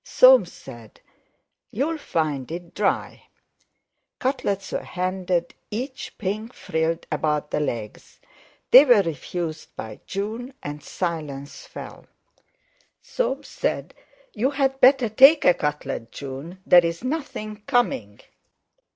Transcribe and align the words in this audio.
Soames 0.03 0.51
said: 0.51 0.99
"You'll 1.69 1.99
find 1.99 2.51
it 2.51 2.73
dry." 2.73 3.25
Cutlets 4.17 4.71
were 4.71 4.81
handed, 4.81 5.53
each 5.69 6.17
pink 6.17 6.53
frilled 6.53 7.05
about 7.11 7.51
the 7.51 7.59
legs. 7.59 8.19
They 8.71 8.83
were 8.83 9.03
refused 9.03 9.75
by 9.75 9.99
June, 10.07 10.55
and 10.63 10.81
silence 10.83 11.67
fell. 11.67 12.07
Soames 13.03 13.47
said: 13.47 13.93
"You'd 14.33 14.79
better 14.81 15.07
take 15.07 15.45
a 15.45 15.53
cutlet, 15.53 16.11
June; 16.11 16.63
there's 16.65 17.03
nothing 17.03 17.57
coming." 17.67 18.21